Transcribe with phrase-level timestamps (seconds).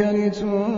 [0.00, 0.77] ربك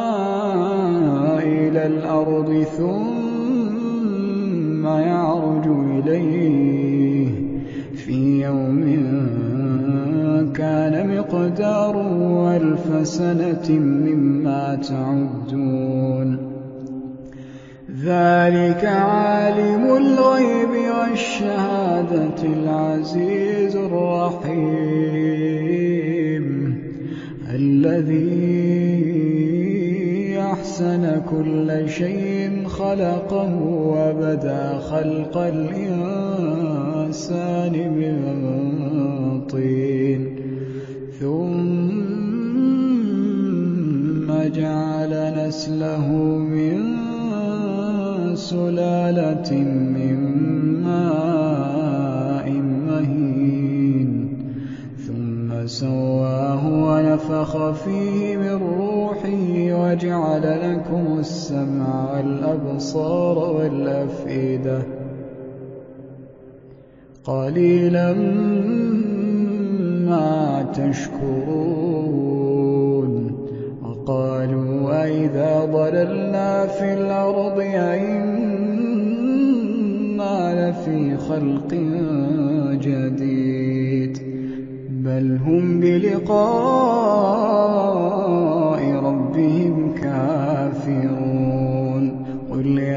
[1.71, 7.29] إلى الأرض ثم يعرج إليه.
[7.95, 8.81] في يوم
[10.55, 16.37] كان مقداره ألف سنة مما تعدون.
[18.03, 20.69] ذلك عالم الغيب
[20.99, 25.21] والشهادة العزيز الرحيم.
[27.55, 28.40] الذي
[31.31, 35.91] كل شيء خلقه وبدا خلق الإنسان
[37.71, 38.17] من
[39.51, 40.35] طين.
[41.19, 41.51] ثم
[44.55, 46.07] جعل نسله
[46.55, 46.77] من
[48.35, 49.51] سلالة
[64.11, 64.81] والأفئدة
[67.23, 68.13] قليلا
[70.09, 72.11] ما تشكرون.
[73.83, 78.31] وقالوا أئذا ضللنا في الأرض أئنا
[80.53, 81.73] لفي خلق
[82.81, 84.17] جديد.
[84.89, 87.21] بل هم بلقاء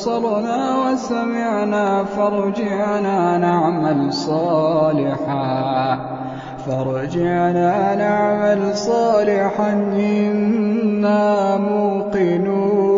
[0.00, 5.98] أبصرنا وسمعنا فارجعنا نعمل صالحا.
[6.66, 12.92] فارجعنا نعمل صالحا إنا موقنون.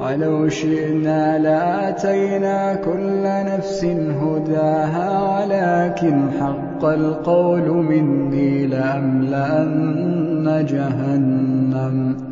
[0.00, 3.84] ولو شئنا لآتينا كل نفس
[4.22, 12.31] هداها ولكن حق القول مني لأملأن جهنم.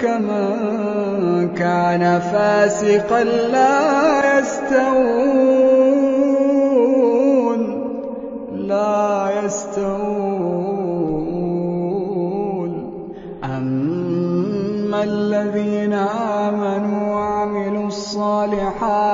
[0.00, 5.41] كمن كان فاسقا لا يستوون.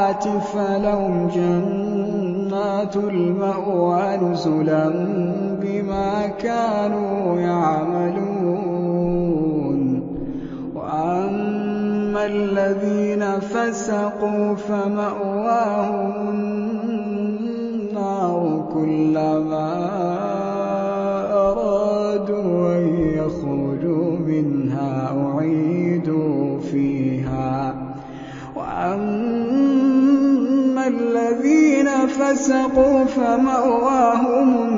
[0.09, 4.89] الصالحات فلهم جنات المأوى نزلا
[5.63, 8.79] بما كانوا يعملون.
[10.75, 16.13] وأما الذين فسقوا فمأواهم
[17.89, 20.28] النار كلما
[32.29, 34.78] فسقوا فمأواهم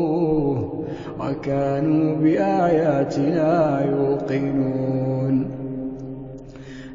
[1.41, 5.45] وكانوا بآياتنا يوقنون.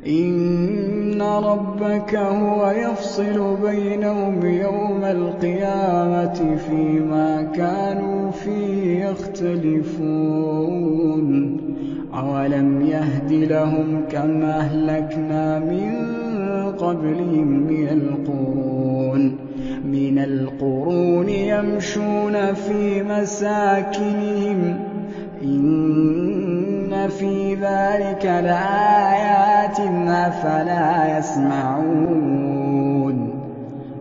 [0.06, 10.06] إن ربك هو يفصل بينهم يوم القيامة فيما كانوا فيه يختلفون.
[12.14, 15.92] أولم يهد لهم كم أهلكنا من
[16.78, 18.75] قبلهم من القرون
[19.86, 24.78] من القرون يمشون في مساكنهم.
[25.42, 33.30] إن في ذلك لآيات أفلا يسمعون.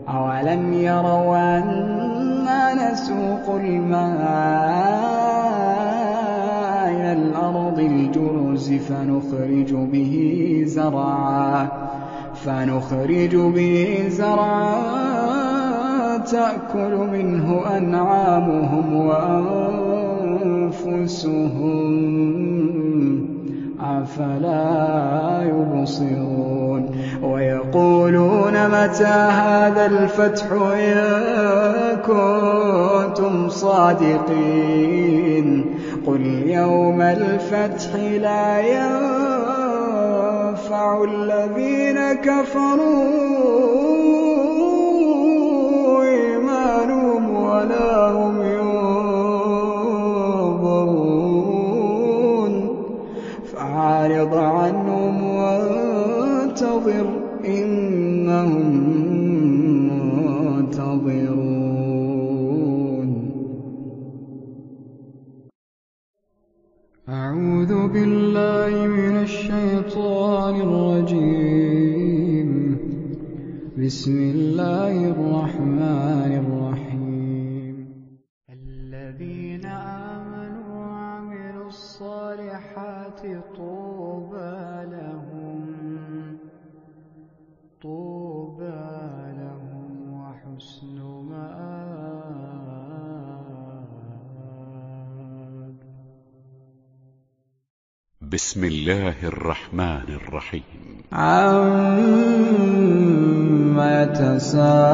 [0.09, 5.05] أولم يروا أنا نسوق الماء
[6.91, 11.67] إلى الأرض الجرز فنخرج به زرعا.
[12.45, 15.44] فنخرج به زرعا.
[16.31, 19.75] تأكل منه أنعامهم وأنفسهم.
[23.81, 26.89] أفلا يبصرون.
[27.23, 30.97] ويقولون متى هذا الفتح إن
[32.07, 34.55] كنتم صادقين.
[36.07, 39.43] قل يوم الفتح لا ينفع
[41.03, 43.94] الذين كفروا
[73.85, 74.24] بِسْمِ
[98.35, 100.63] بسم الله الرحمن الرحيم.
[101.13, 104.85] عَمَّ يَتَسَاءَلُونَ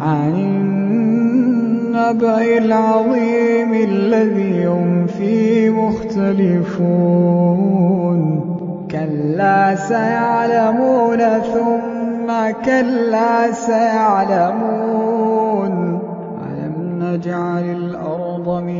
[0.00, 6.98] عَنِ النَّبَإِ الْعَظِيمِ الَّذِي هُمْ فِيهِ مُخْتَلِفُونَ.
[8.90, 15.72] كَلَّا سَيَعْلَمُونَ ثُمَّ كَلَّا سَيَعْلَمُونَ.
[16.52, 17.91] أَلَمْ نَجْعَلِ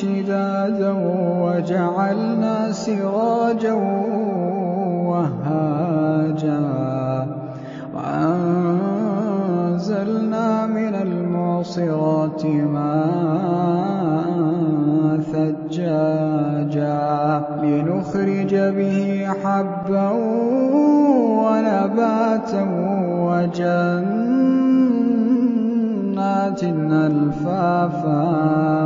[0.00, 0.92] شِدَادًا
[1.44, 3.72] وَجَعَلْنَا سِرَاجًا
[5.10, 6.60] وَهَّاجًا
[7.94, 8.86] وَأَنزَلْنَا
[10.66, 12.42] مِنَ الْمُعْصِرَاتِ
[12.76, 14.26] مَاءً
[15.32, 17.00] ثَجَّاجًا
[17.62, 20.10] لِّنُخْرِجَ بِهِ حَبًّا
[21.44, 22.62] وَنَبَاتًا
[23.28, 24.36] وَجَنَّاتٍ
[27.06, 28.85] أَلْفَافًا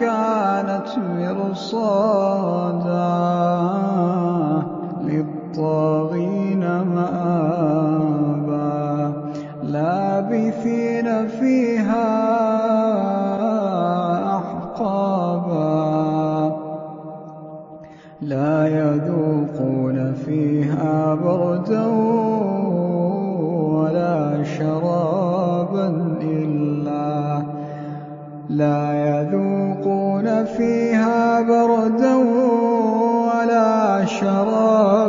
[0.00, 1.90] كَانَتْ مِرْصَادًا
[5.04, 6.64] لِّلطَّاغِينَ
[6.96, 8.60] مَآبًا
[9.62, 12.08] لَّابِثِينَ فِيهَا
[14.36, 15.80] أَحْقَابًا.
[18.22, 22.09] لَّا يَذُوقُونَ فِيهَا بَرْدًا
[30.56, 32.14] فِيهَا بَرْدًا
[33.26, 34.99] وَلَا شَرَابًا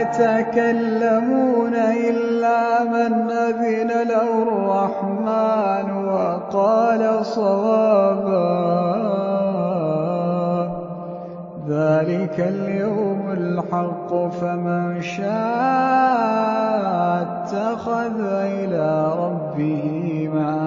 [0.00, 8.70] يتكلمون إلا من أذن له الرحمن وقال صوابا.
[11.68, 15.30] ذلك اليوم الحق فمن شاء
[17.22, 20.59] اتخذ إلى ربه مآبا.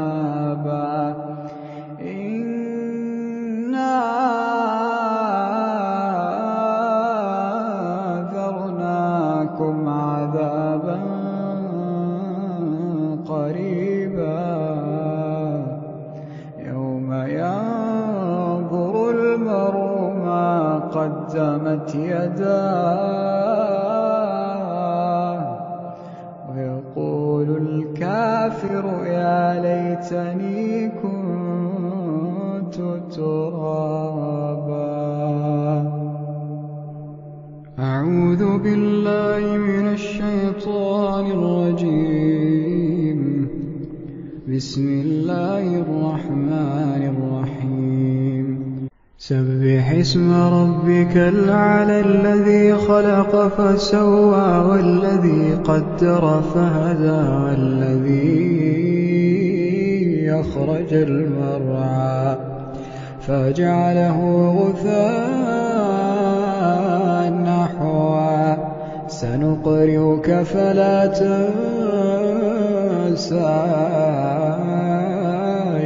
[44.64, 48.46] بسم الله الرحمن الرحيم.
[49.20, 50.28] سبح اسم
[50.60, 58.32] ربك الأعلى الذي خلق فسوى والذي قدر فهدى والذي
[60.32, 62.38] أخرج المرعى
[63.28, 64.18] فجعله
[64.60, 64.94] غثاء
[67.32, 68.56] نحوا
[69.08, 71.64] سنقرئك فلا تنسى.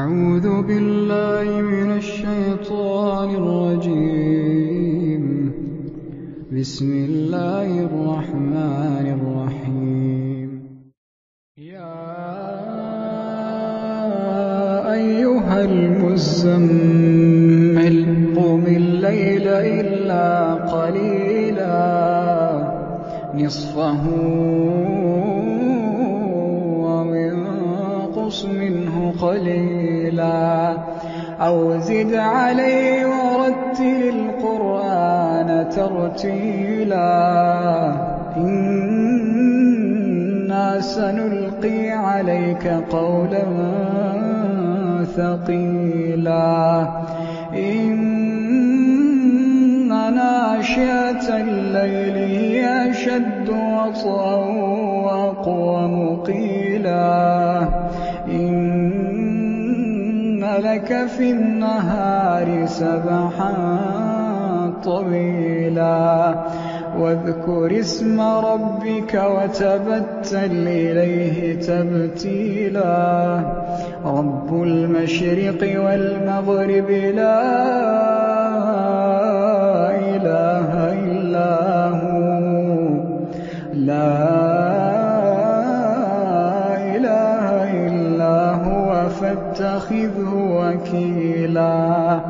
[0.00, 5.24] أعوذ بالله من الشيطان الرجيم.
[6.58, 10.48] بسم الله الرحمن الرحيم.
[11.58, 12.00] يا
[14.92, 16.76] أيها المزمل
[18.36, 21.80] قم الليل إلا قليلا.
[23.34, 24.04] نصفه
[26.84, 29.69] وانقص منه قليلا.
[31.40, 37.00] أو زد عليه ورتل القرآن ترتيلا.
[38.36, 39.20] إنا
[40.80, 43.44] سنلقي عليك قولا
[45.16, 46.86] ثقيلا.
[47.54, 48.00] إن
[50.14, 54.34] ناشئة الليل هي أشد وطئا
[55.04, 57.79] وأقوم قيلا
[60.64, 63.52] لك في النهار سبحا
[64.84, 66.34] طويلا.
[66.98, 73.40] واذكر اسم ربك وتبتل إليه تبتيلا.
[74.04, 77.42] رب المشرق والمغرب لا
[80.16, 82.78] إله إلا هو.
[83.72, 84.49] لا
[89.90, 92.20] فاتخذه وكيلا.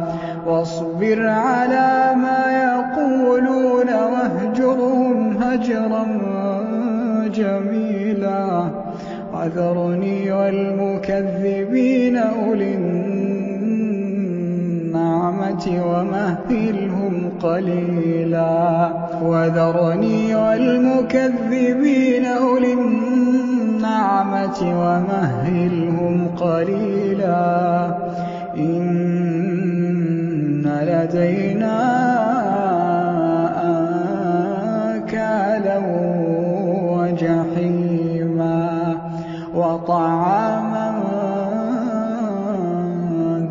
[0.46, 6.06] واصبر على ما يقولون واهجرهم هجرا
[7.34, 8.62] جميلا.
[9.34, 14.04] وذرني والمكذبين أولي النعمة
[15.66, 18.88] ومهلهم قليلا.
[19.22, 23.49] وذرني والمكذبين أولي النعمة
[24.62, 27.86] ومهلهم قليلا.
[28.56, 29.00] إن
[30.82, 31.78] لدينا
[35.00, 35.78] أنكالا
[36.92, 38.68] وجحيما
[39.54, 40.90] وطعاما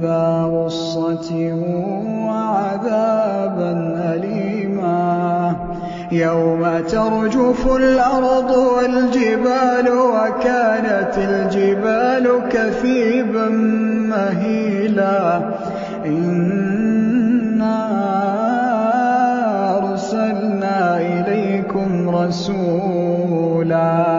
[0.02, 1.59] ذا غصة
[6.12, 13.50] يوم ترجف الأرض والجبال وكانت الجبال كثيبا
[14.10, 15.42] مهيلا.
[16.06, 17.80] إنا
[19.78, 24.19] أرسلنا إليكم رسولا.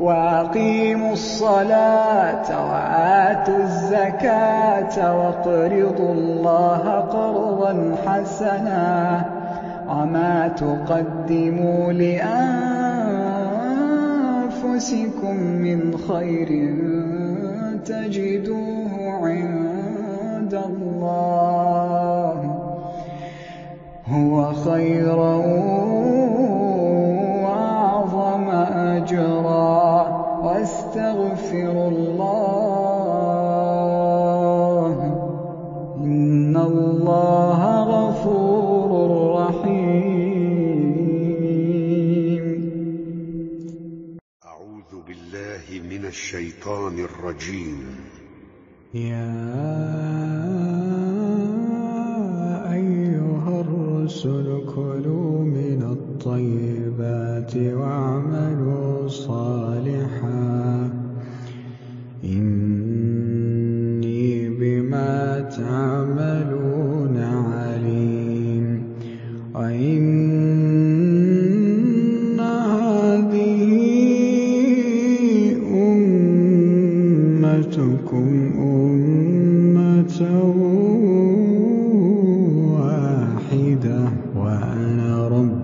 [0.00, 9.24] وأقيموا الصلاة وآتوا الزكاة واقرضوا الله قرضا حسنا
[9.88, 12.26] وما تقدموا لأنفسكم
[15.36, 16.48] من خير
[17.84, 22.58] تجدوه عند الله.
[24.08, 25.36] هو خيرا
[46.68, 47.96] الشيطان الرجيم.
[48.94, 50.67] يا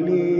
[0.00, 0.39] الأولين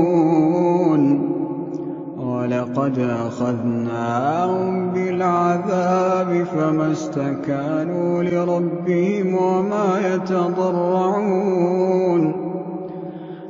[2.41, 11.41] وَلَقَدْ أَخَذْنَاهُم بِالْعَذَابِ فَمَا اسْتَكَانُوا لِرَبِّهِمْ وَمَا يَتَضَرَّعُونَ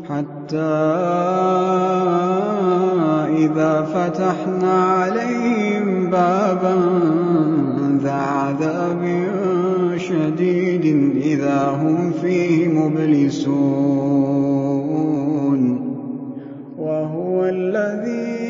[0.09, 0.57] حَتَّىٰ
[3.45, 6.75] إِذَا فَتَحْنَا عَلَيْهِم بَابًا
[8.03, 9.03] ذَا عَذَابٍ
[9.97, 13.61] شَدِيدٍ إِذَا هُمْ فِيهِ مُبْلِسُونَ.
[16.77, 18.40] وَهُوَ الَّذِي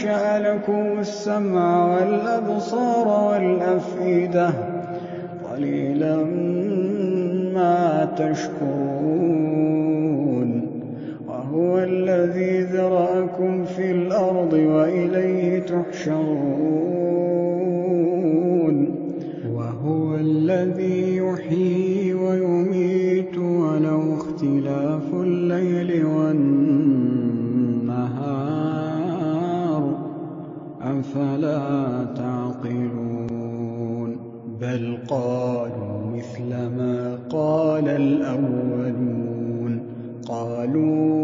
[0.00, 4.54] أَنشَأَ لَكُمُ السَّمْعَ وَالْأَبْصَارَ وَالْأَفْئِدَةَ ۚ
[5.52, 6.16] قَلِيلًا
[7.54, 9.40] مَّا تَشْكُرُونَ
[11.28, 16.96] وَهُوَ الَّذِي ذَرَأَكُمْ فِي الْأَرْضِ وَإِلَيْهِ تُحْشَرُونَ
[19.54, 21.79] وَهُوَ الَّذِي يُحْيِي
[31.10, 34.10] أَفَلَا تَعْقِلُونَ
[34.60, 39.82] بَلْ قَالُوا مِثْلَ مَا قَالَ الْأَوَّلُونَ
[40.28, 41.19] قَالُوا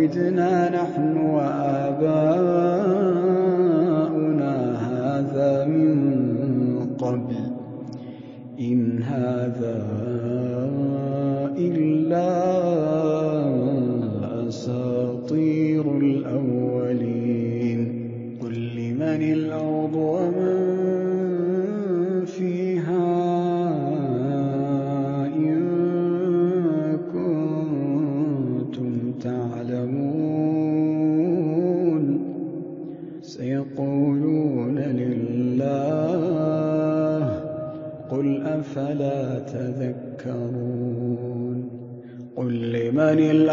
[0.00, 1.09] وُعِدْنَا نَحْنُ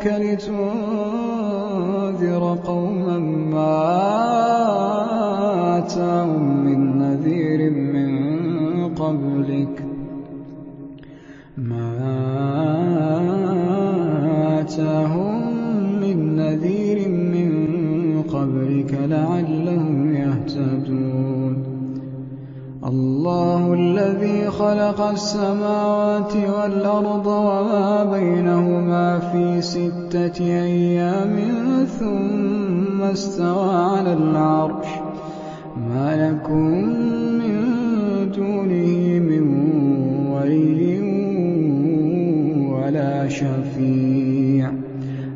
[0.00, 0.06] ربك
[24.90, 31.36] خلق السماوات والأرض وما بينهما في ستة أيام
[31.98, 34.86] ثم استوى على العرش.
[35.88, 36.66] ما لكم
[37.38, 37.54] من
[38.36, 39.44] دونه من
[40.32, 41.00] ولي
[42.70, 44.70] ولا شفيع.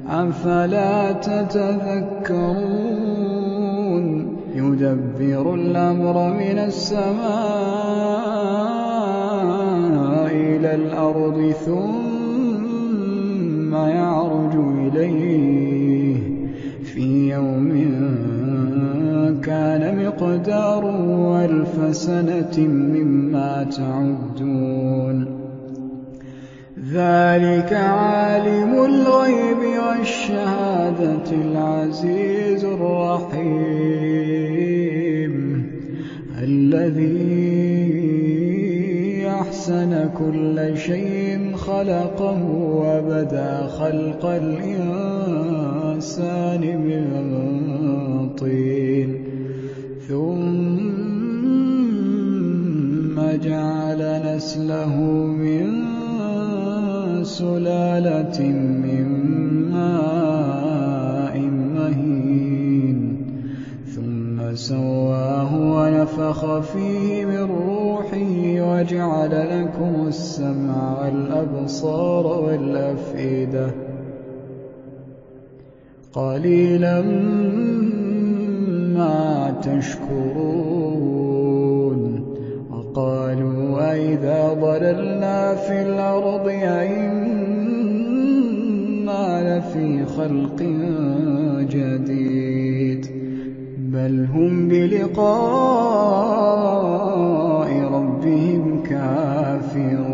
[0.09, 2.65] أفلا تتذكرون؟
[4.55, 8.05] يدبر الأمر من السماء
[10.35, 16.17] إلى الأرض ثم يعرج إليه.
[16.83, 17.71] في يوم
[19.43, 25.27] كان مقداره ألف سنة مما تعدون.
[26.93, 33.75] ذلك عالم الغيب والشهادة العزيز الرحيم.
[36.43, 37.14] الذي
[40.19, 45.41] كل شيء خلقه وبدا خلق الإنسان
[46.87, 47.05] من
[48.39, 49.25] طين.
[50.09, 50.35] ثم
[53.43, 54.95] جعل نسله
[55.43, 55.67] من
[57.25, 58.39] سلالة
[58.85, 59.07] من
[59.73, 61.37] ماء
[61.77, 62.99] مهين.
[63.95, 67.54] ثم سواه ونفخ فيه من
[70.35, 73.71] السمع والأبصار والأفئدة.
[76.13, 77.03] قليلا
[78.95, 80.65] ما تشكرون.
[82.71, 87.39] وقالوا أئذا ضللنا في الأرض أئنا
[89.59, 90.63] لفي خلق
[91.71, 93.07] جديد.
[93.79, 95.35] بل هم بلقاء
[97.93, 100.14] ربهم كافرون.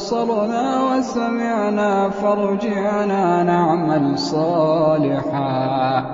[0.00, 6.04] أبصرنا وسمعنا فارجعنا نعمل صالحا.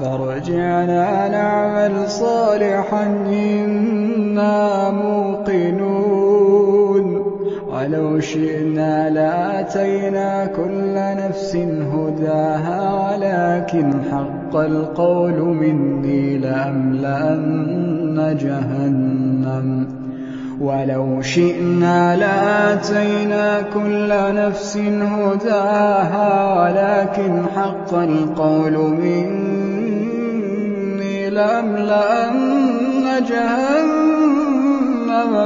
[0.00, 6.06] فارجعنا نعمل صالحا إنا موقنون.
[7.72, 19.97] ولو شئنا لآتينا كل نفس هداها ولكن حق القول مني لأملأن جهنم.
[20.60, 30.10] ولو شئنا لآتينا كل نفس هداها ولكن حق القول مني
[31.30, 34.50] لأملأن جهنم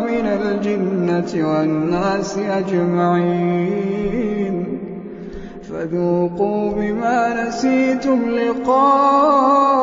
[0.05, 4.03] من الجنة والناس أجمعين.
[5.71, 9.83] فذوقوا بما نسيتم لقاء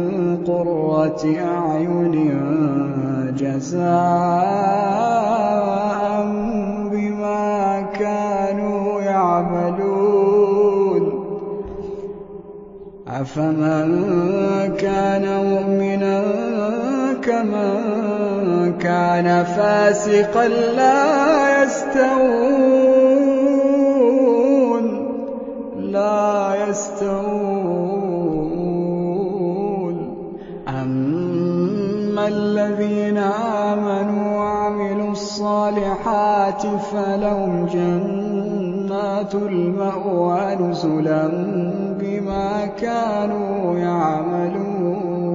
[0.47, 2.15] قرة أعين
[3.37, 3.91] جزاء
[6.91, 10.23] بما كانوا يعملون.
[13.07, 13.91] أفمن
[14.79, 16.23] كان مؤمنا
[17.23, 22.80] كمن كان فاسقا لا يستوون.
[36.51, 41.27] الصالحات فلهم جنات المأوى نزلا
[41.99, 45.31] بما كانوا يعملون.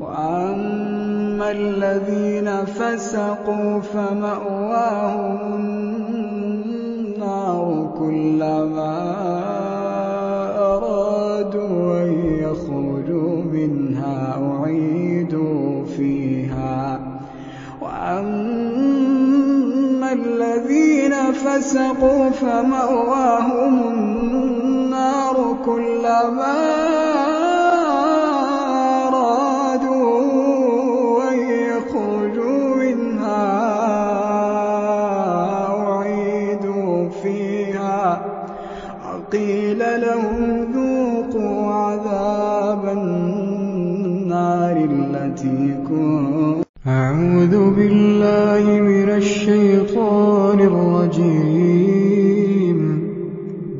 [0.00, 5.38] وأما الذين فسقوا فمأواهم
[7.18, 9.47] النار كلما
[21.58, 26.87] فسقوا فمأواهم النار كلما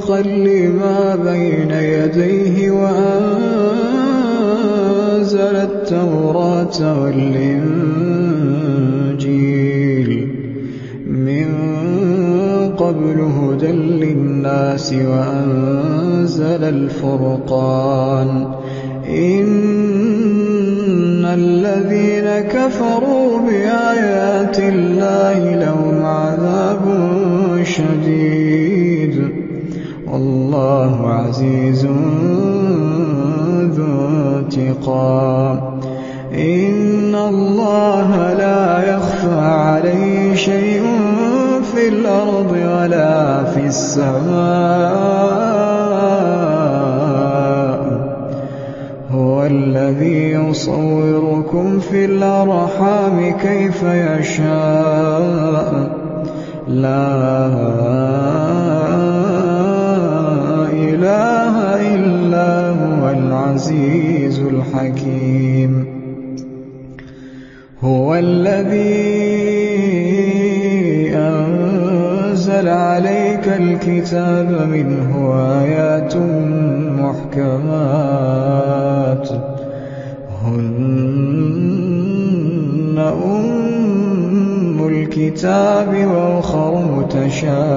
[0.00, 0.49] مصدقا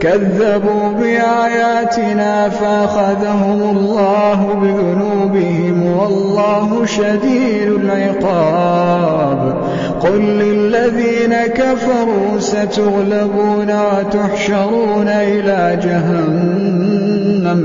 [0.00, 9.54] كذبوا بآياتنا فأخذهم الله بذنوبهم والله شديد العقاب.
[10.00, 17.60] قل للذين كفروا ستغلبون وتحشرون إلى جهنم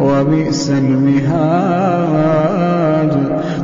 [0.00, 2.24] وبئس المهاد.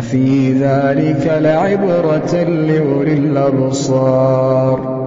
[0.00, 5.00] إن في ذلك لعبرة لأولي الأبصار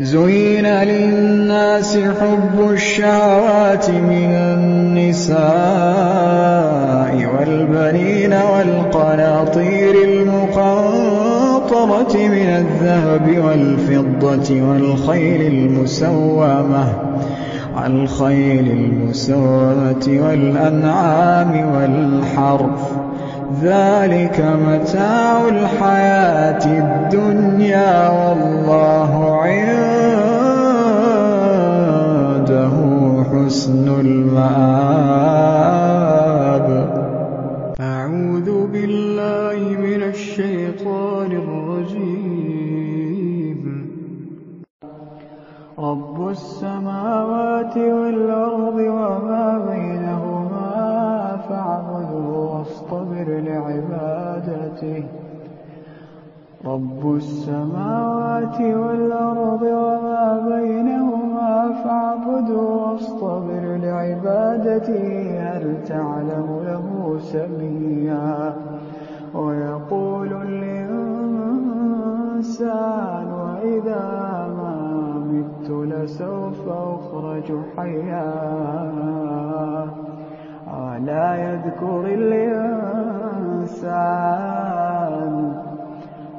[0.00, 5.44] زين للناس حب الشهوات من النساء
[7.38, 11.34] والبنين والقناطير المقنطرة
[12.14, 16.84] من الذهب والفضة والخيل المسومة
[17.76, 23.13] والخيل المسومة والأنعام والحرث
[23.62, 29.74] ذلك متاع الحياة الدنيا والله عنده
[33.32, 35.04] حسن المآب.
[37.80, 42.34] أعوذ بالله من الشيطان الرجيم.
[45.78, 49.73] رب السماوات والأرض وما بينهما
[52.84, 55.04] واصطبر لعبادته.
[56.66, 65.06] رب السماوات والأرض وما بينهما فاعبده واصطبر لعبادته
[65.40, 68.54] هل تعلم له سميا.
[69.34, 71.26] ويقول الإنسان
[73.32, 74.06] وإذا
[74.58, 74.76] ما
[75.32, 78.34] مت لسوف أخرج حيا.
[80.80, 82.94] ولا يذكر الإنسان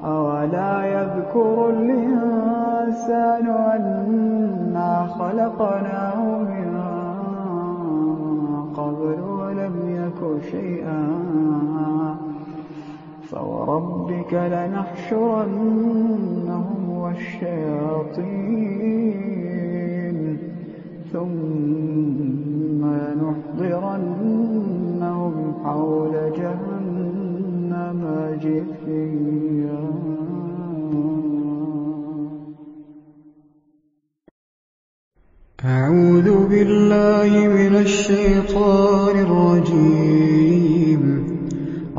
[0.06, 6.76] أولا يذكر الإنسان أنا خلقناه من
[8.78, 10.22] قبل ولم يك
[10.52, 11.02] شيئا.
[13.30, 15.70] فوربك لنحشرنهم
[16.90, 18.56] والشياطين
[21.16, 24.16] ثم لنحضرنهم
[25.64, 28.02] حول جهنم
[28.44, 29.84] جثيا.
[35.66, 40.45] أعوذ بالله من الشيطان الرجيم.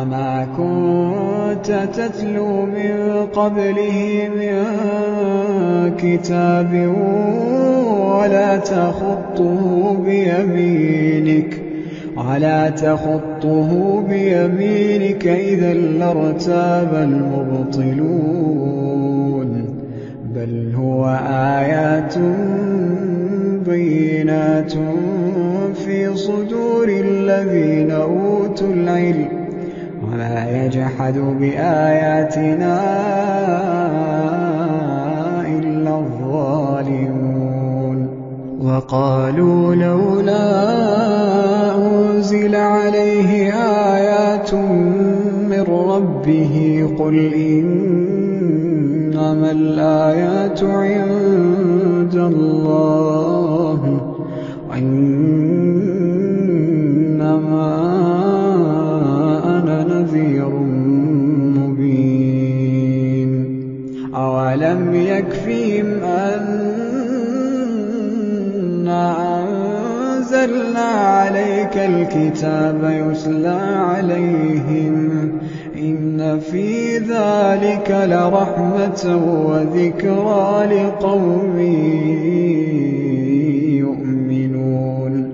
[0.00, 4.64] وما كنت تتلو من قبله من
[5.98, 6.92] كتاب
[8.20, 11.62] ولا تخطه بيمينك
[12.16, 18.30] ولا تخطه بيمينك إذا لارتاب المبطلون
[20.34, 21.06] بل هو
[21.58, 22.14] آيات
[23.66, 24.72] بينات
[25.74, 29.39] في صدور الذين أوتوا العلم
[30.20, 32.76] وما يجحد بآياتنا
[35.58, 37.98] إلا الظالمون.
[38.62, 40.48] وقالوا لولا
[41.76, 43.52] أنزل عليه
[43.94, 44.54] آيات
[45.50, 46.54] من ربه
[46.98, 48.30] قل إنما
[49.50, 53.80] الآيات عند الله
[54.70, 55.39] وإنما
[64.50, 65.86] أولم يكفيهم
[68.84, 69.16] أنا
[70.16, 75.32] أنزلنا عليك الكتاب يتلى عليهم
[75.76, 79.02] إن في ذلك لرحمة
[79.46, 81.58] وذكرى لقوم
[83.78, 85.32] يؤمنون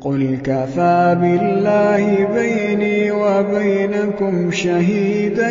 [0.00, 5.50] قل كفى بالله بيني وبينكم شهيدا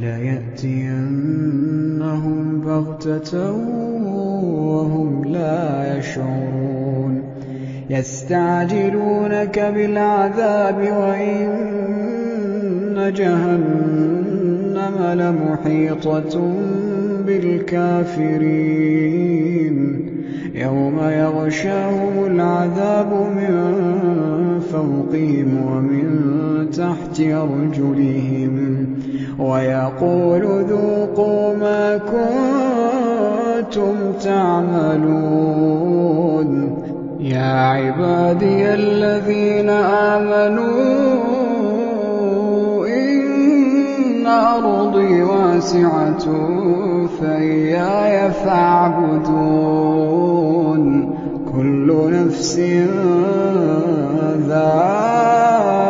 [0.00, 3.52] وليأتينهم بغتة
[4.54, 7.22] وهم لا يشعرون.
[7.90, 11.48] يستعجلونك بالعذاب وإن
[13.16, 16.54] جهنم لمحيطة
[17.26, 18.16] بالكافرين.
[20.54, 23.54] يوم يغشاهم العذاب من
[24.72, 26.06] فوقهم ومن
[26.72, 28.86] تحت أرجلهم.
[29.40, 31.98] ويقول ذوقوا ما
[33.66, 35.30] كنتم تعملون.
[37.20, 40.90] يا عبادي الذين آمنوا
[42.86, 46.24] إن أرضي واسعة
[47.20, 49.70] فإياي فاعبدون.
[51.56, 52.58] كل نفس
[54.48, 55.89] ذائقة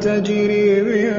[0.00, 1.12] تَجْرِي مِن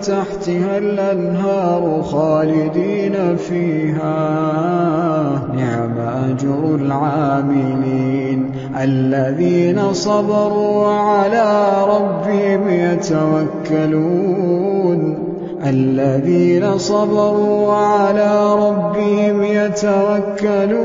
[0.00, 4.18] تَحْتِهَا الْأَنْهَارُ خَالِدِينَ فِيهَا
[5.38, 5.40] ۚ.
[5.56, 8.50] نِعْمَ أَجْرُ الْعَامِلِينَ
[8.82, 14.12] الَّذِينَ صَبَرُوا وَعَلَىٰ رَبِّهِمْ يَتَوَكَّلُونَ.
[15.66, 20.82] الَّذِينَ صَبَرُوا وَعَلَىٰ رَبِّهِمْ يَتَوَكَّلُونَ.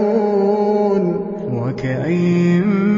[1.53, 2.96] وَكَأَيِّن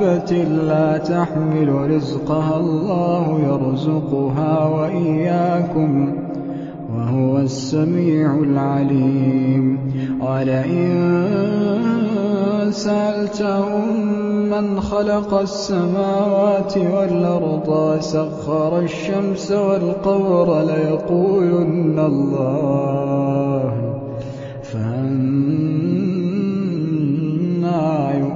[0.00, 6.14] دَابَّةٍ لَّا تَحْمِلُ رِزْقَهَا اللَّهُ يَرْزُقُهَا وَإِيَّاكُمْ ۚ
[6.96, 9.78] وَهُوَ السَّمِيعُ الْعَلِيمُ
[10.20, 10.92] وَلَئِن
[12.70, 13.96] سَأَلْتَهُم
[14.50, 23.76] مَّنْ خَلَقَ السَّمَاوَاتِ وَالْأَرْضَ وَسَخَّرَ الشَّمْسَ وَالْقَمَرَ لَيَقُولُنَّ اللَّهُ ۖ
[24.62, 25.36] فَأَنَّىٰ
[28.18, 28.35] يُؤْفَكُونَ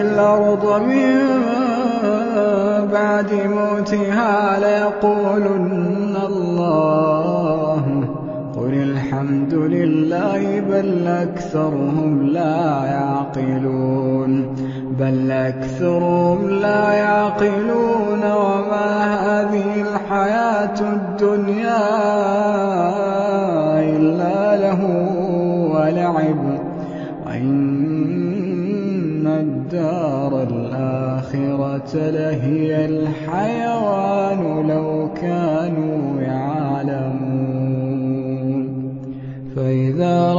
[0.00, 1.18] الْأَرْضَ مِن
[2.92, 8.06] بَعْدِ مَوْتِهَا لَيَقُولُنَّ اللَّهُ ۚ.
[8.58, 14.69] قُلِ الْحَمْدُ لِلَّهِ ۚ بَلْ أَكْثَرُهُمْ لَا يَعْقِلُونَ.
[18.40, 21.82] وَمَا هَٰذِهِ الْحَيَاةُ الدُّنْيَا
[23.96, 24.92] إِلَّا لَهْوٌ
[25.74, 26.60] وَلَعِبٌ ۚ.
[27.26, 34.88] وَإِنَّ الدَّارَ الْآخِرَةَ لَهِيَ الْحَيَوَانُ لَوْ
[35.22, 35.99] كَانُوا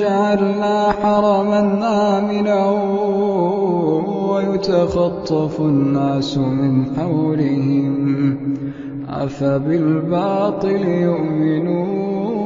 [0.00, 1.60] جَعَلْنَا حَرَمًا
[2.18, 2.70] آمِنًا
[4.32, 8.38] وَيُتَخَطَّفُ النَّاسُ مِنْ حَوْلِهِمْ ۚ
[9.10, 12.36] أَفَبِالْبَاطِلِ يُؤْمِنُونَ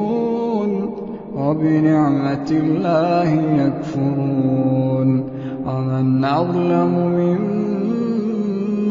[1.37, 3.31] وَبِنِعْمَةِ اللَّهِ
[3.62, 5.09] يَكْفُرُونَ
[5.66, 7.74] وَمَنْ أَظْلَمُ مِمَّنِ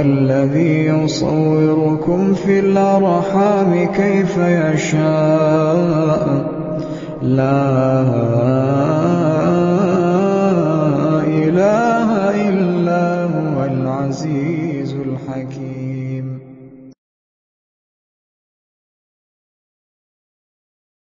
[0.00, 6.18] الذي يصوركم في الأرحام كيف يشاء.
[7.22, 8.97] لا